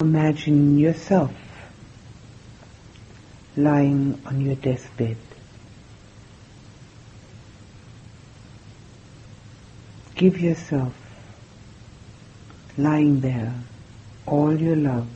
Imagine 0.00 0.78
yourself 0.78 1.32
lying 3.56 4.20
on 4.26 4.40
your 4.42 4.54
deathbed. 4.56 5.16
Give 10.14 10.38
yourself 10.38 10.94
lying 12.76 13.20
there 13.20 13.54
all 14.26 14.60
your 14.60 14.76
love. 14.76 15.08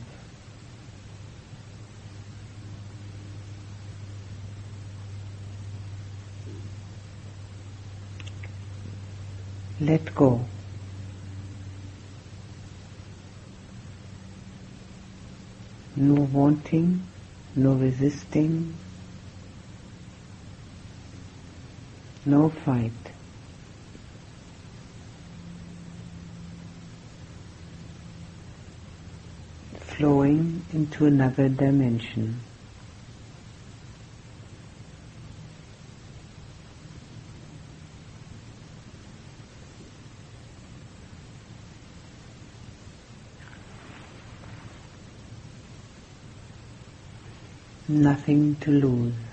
Let 9.79 10.13
go. 10.15 10.45
No 16.01 16.15
wanting, 16.33 17.05
no 17.55 17.73
resisting, 17.73 18.75
no 22.25 22.49
fight. 22.49 22.91
Flowing 29.75 30.65
into 30.73 31.05
another 31.05 31.49
dimension. 31.49 32.41
Nothing 47.91 48.57
to 48.61 48.71
lose. 48.71 49.30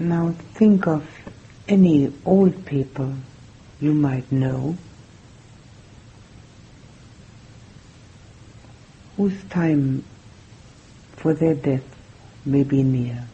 Now 0.00 0.30
think 0.54 0.86
of 0.86 1.06
any 1.68 2.10
old 2.24 2.64
people 2.64 3.16
you 3.80 3.92
might 3.92 4.32
know 4.32 4.78
whose 9.18 9.44
time 9.50 10.02
for 11.16 11.34
their 11.34 11.54
death 11.54 11.84
may 12.46 12.64
be 12.64 12.82
near. 12.82 13.26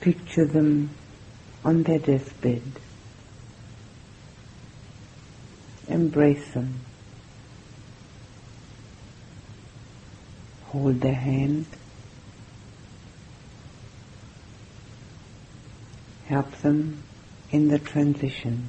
Picture 0.00 0.46
them 0.46 0.90
on 1.64 1.82
their 1.82 1.98
deathbed. 1.98 2.62
Embrace 5.88 6.54
them. 6.54 6.78
Hold 10.66 11.00
their 11.00 11.14
hand. 11.14 11.66
Help 16.34 16.50
them 16.62 17.00
in 17.52 17.68
the 17.68 17.78
transition. 17.78 18.68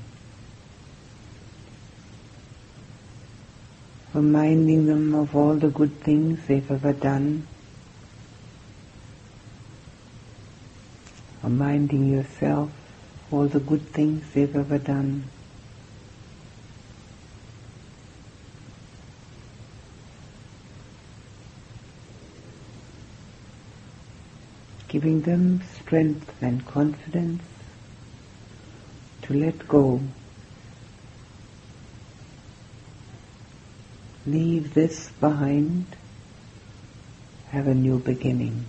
Reminding 4.14 4.86
them 4.86 5.16
of 5.16 5.36
all 5.36 5.56
the 5.56 5.70
good 5.70 6.00
things 6.02 6.46
they've 6.46 6.70
ever 6.70 6.94
done. 6.94 7.48
Reminding 11.42 12.06
yourself 12.14 12.70
all 13.32 13.48
the 13.48 13.60
good 13.72 13.88
things 13.98 14.32
they've 14.34 14.56
ever 14.56 14.78
done. 14.78 15.30
giving 24.88 25.20
them 25.22 25.62
strength 25.78 26.34
and 26.42 26.66
confidence 26.66 27.55
to 29.26 29.34
let 29.34 29.68
go. 29.68 30.02
Leave 34.28 34.74
this 34.74 35.10
behind, 35.20 35.86
have 37.50 37.68
a 37.68 37.74
new 37.74 38.00
beginning. 38.00 38.66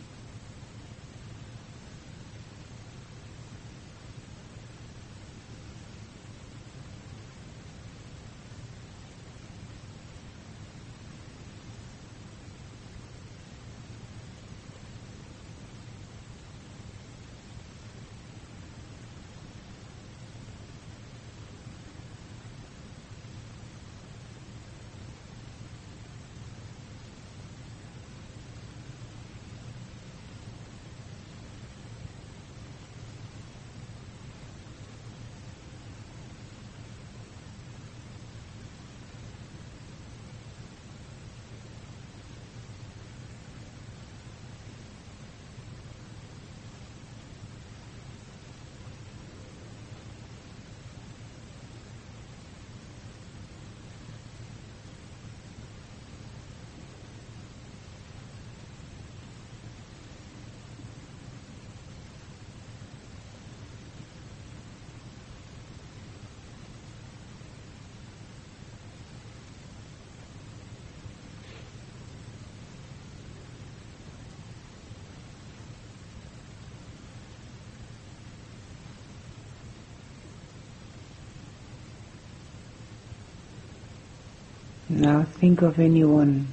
Now 84.88 85.24
think 85.24 85.62
of 85.62 85.80
anyone 85.80 86.46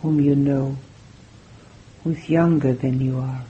whom 0.00 0.20
you 0.20 0.36
know 0.36 0.76
who's 2.04 2.30
younger 2.30 2.72
than 2.72 3.00
you 3.00 3.18
are. 3.18 3.42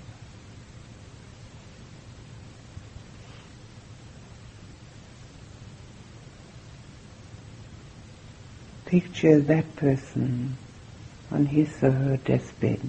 Picture 8.87 9.39
that 9.39 9.77
person 9.77 10.57
on 11.31 11.45
his 11.45 11.69
or 11.83 11.91
her 11.91 12.17
deathbed. 12.17 12.81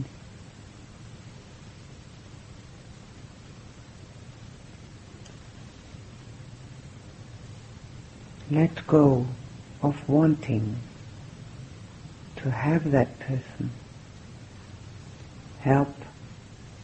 Let 8.50 8.88
go 8.88 9.28
of 9.84 10.08
wanting 10.08 10.78
to 12.44 12.52
have 12.52 12.84
that 12.92 13.20
person 13.20 13.72
help 15.60 15.96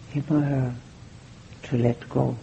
him 0.07 0.25
or 0.30 0.42
her 0.42 0.81
to 1.63 1.77
let 1.77 2.09
go. 2.09 2.38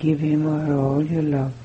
Give 0.00 0.18
him 0.20 0.46
or 0.46 0.60
her 0.60 0.78
all 0.78 1.04
your 1.06 1.22
love. 1.22 1.61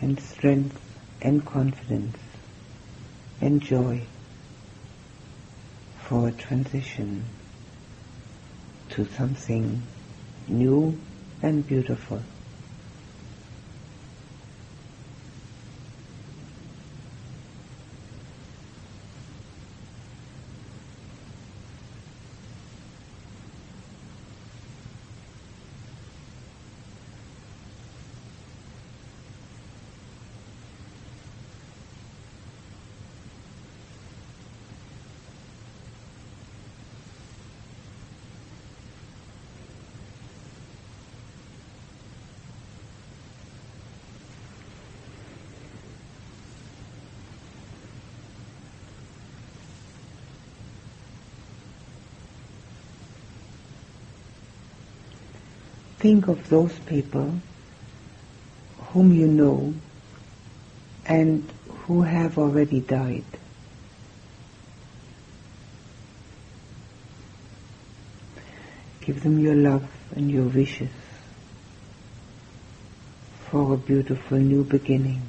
And 0.00 0.20
strength 0.20 0.80
and 1.22 1.44
confidence 1.44 2.18
and 3.40 3.60
joy 3.60 4.06
for 6.08 6.28
a 6.28 6.32
transition 6.32 7.24
to 8.90 9.04
something 9.04 9.82
new 10.48 10.98
and 11.42 11.66
beautiful. 11.66 12.22
Think 55.98 56.28
of 56.28 56.48
those 56.48 56.78
people 56.80 57.34
whom 58.92 59.12
you 59.12 59.26
know 59.26 59.74
and 61.06 61.48
who 61.86 62.02
have 62.02 62.38
already 62.38 62.80
died. 62.80 63.24
Give 69.00 69.22
them 69.22 69.38
your 69.38 69.54
love 69.54 69.88
and 70.14 70.30
your 70.30 70.44
wishes 70.44 70.90
for 73.50 73.74
a 73.74 73.76
beautiful 73.76 74.38
new 74.38 74.64
beginning. 74.64 75.22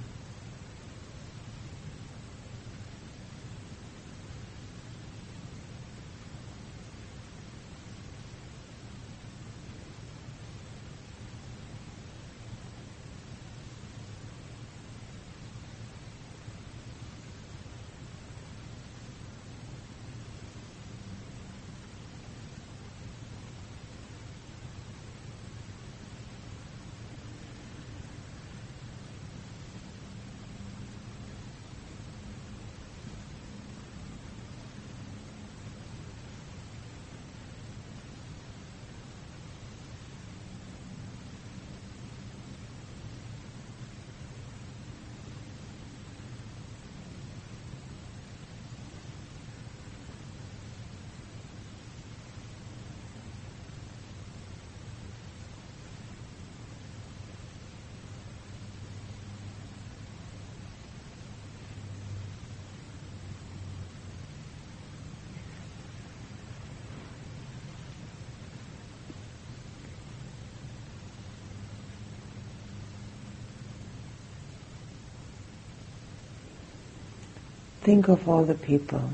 Think 77.82 78.10
of 78.10 78.28
all 78.28 78.44
the 78.44 78.56
people 78.56 79.10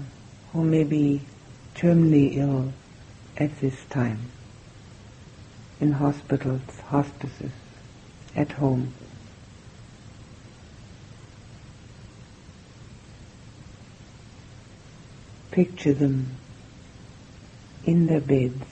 who 0.52 0.64
may 0.64 0.84
be 0.84 1.22
terminally 1.76 2.38
ill 2.38 2.74
at 3.38 3.60
this 3.60 3.86
time 3.86 4.20
in 5.80 5.92
hospitals, 5.92 6.80
hospices, 6.88 7.52
at 8.36 8.54
home. 8.54 8.94
Picture 15.52 15.94
them 15.94 16.31
in 17.86 18.07
their 18.07 18.19
beds, 18.19 18.66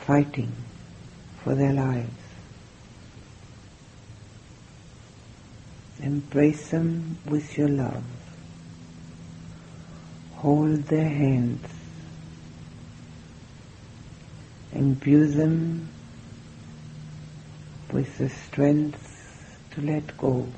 fighting 0.00 0.52
for 1.42 1.56
their 1.56 1.72
lives. 1.72 2.21
Embrace 6.02 6.70
them 6.70 7.16
with 7.26 7.56
your 7.56 7.68
love. 7.68 8.02
Hold 10.34 10.82
their 10.84 11.08
hands. 11.08 11.64
Imbue 14.72 15.28
them 15.28 15.88
with 17.92 18.18
the 18.18 18.28
strength 18.28 19.60
to 19.74 19.80
let 19.82 20.16
go. 20.18 20.48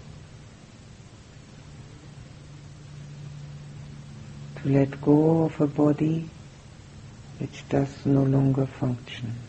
To 4.63 4.69
let 4.71 4.99
go 5.03 5.45
of 5.45 5.61
a 5.61 5.67
body 5.67 6.27
which 7.39 7.69
does 7.69 8.07
no 8.07 8.23
longer 8.23 8.65
function. 8.65 9.44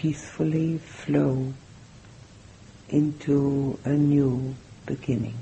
Peacefully 0.00 0.78
flow 0.78 1.52
into 2.88 3.78
a 3.84 3.90
new 3.90 4.56
beginning. 4.86 5.36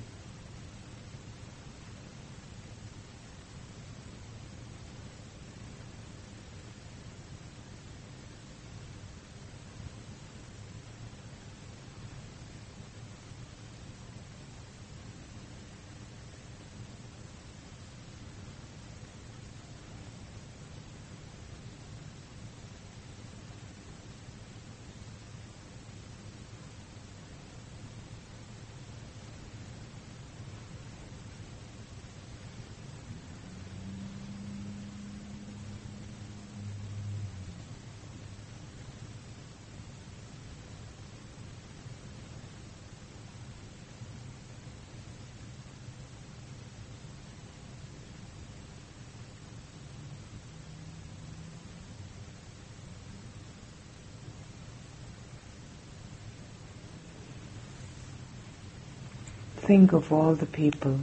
Think 59.68 59.92
of 59.92 60.10
all 60.10 60.34
the 60.34 60.46
people 60.46 60.98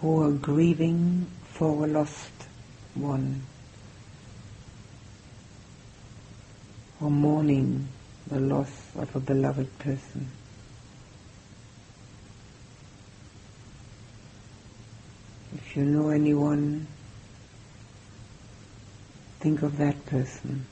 who 0.00 0.20
are 0.20 0.32
grieving 0.32 1.24
for 1.44 1.84
a 1.84 1.86
lost 1.86 2.32
one 2.94 3.40
or 7.00 7.08
mourning 7.08 7.86
the 8.26 8.40
loss 8.40 8.72
of 8.96 9.14
a 9.14 9.20
beloved 9.20 9.78
person. 9.78 10.28
If 15.54 15.76
you 15.76 15.84
know 15.84 16.08
anyone, 16.08 16.88
think 19.38 19.62
of 19.62 19.76
that 19.76 20.04
person. 20.06 20.66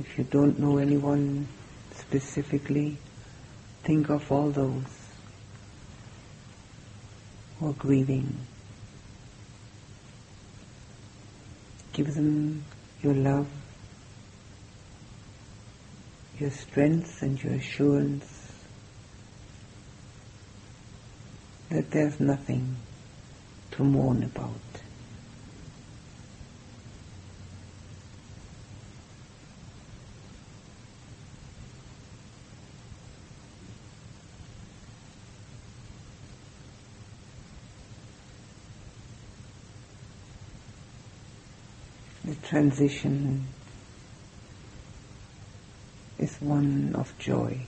If 0.00 0.16
you 0.16 0.24
don't 0.24 0.58
know 0.58 0.78
anyone 0.78 1.46
specifically, 1.92 2.96
think 3.84 4.08
of 4.08 4.32
all 4.32 4.50
those 4.50 4.97
are 7.62 7.72
grieving. 7.72 8.38
Give 11.92 12.14
them 12.14 12.64
your 13.02 13.14
love, 13.14 13.48
your 16.38 16.50
strength 16.50 17.22
and 17.22 17.42
your 17.42 17.54
assurance 17.54 18.52
that 21.70 21.90
there's 21.90 22.18
nothing 22.20 22.76
to 23.72 23.82
mourn 23.82 24.22
about. 24.22 24.52
The 42.28 42.34
transition 42.46 43.46
is 46.18 46.36
one 46.42 46.94
of 46.94 47.18
joy. 47.18 47.60